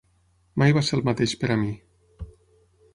Mai 0.61 0.73
va 0.77 0.83
ser 0.87 0.97
el 0.99 1.05
mateix 1.11 1.37
per 1.43 1.53
a 1.57 1.61
mi. 1.67 1.71